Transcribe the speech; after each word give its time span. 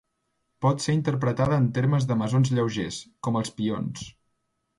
Pot 0.65 0.79
ser 0.85 0.95
interpretada 0.99 1.59
en 1.63 1.67
termes 1.75 2.07
de 2.13 2.17
mesons 2.23 2.51
lleugers, 2.57 2.99
com 3.29 3.39
els 3.43 3.55
pions. 3.61 4.09